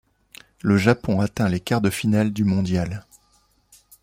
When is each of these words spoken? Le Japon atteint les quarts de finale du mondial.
Le 0.63 0.77
Japon 0.77 1.21
atteint 1.21 1.47
les 1.47 1.59
quarts 1.59 1.79
de 1.79 1.91
finale 1.91 2.33
du 2.33 2.43
mondial. 2.43 3.05